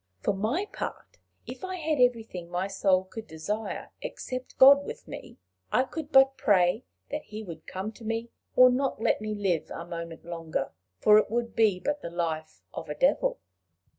[0.23, 5.37] For my part, if I had everything my soul could desire, except God with me,
[5.71, 9.69] I could but pray that he would come to me, or not let me live
[9.69, 13.39] a moment longer; for it would be but the life of a devil."